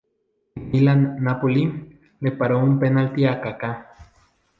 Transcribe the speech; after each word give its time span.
En 0.55 0.71
Milan-Napoli 0.71 1.99
le 2.21 2.31
paró 2.31 2.57
un 2.57 2.79
penalti 2.79 3.25
a 3.27 3.39
Kaká. 3.39 3.71